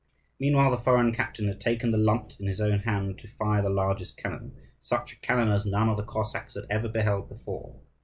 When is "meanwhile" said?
0.39-0.71